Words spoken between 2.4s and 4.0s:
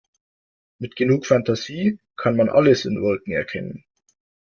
alles in Wolken erkennen.